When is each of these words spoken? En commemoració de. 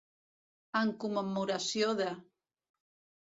En 0.79 0.93
commemoració 1.03 1.91
de. 2.01 2.09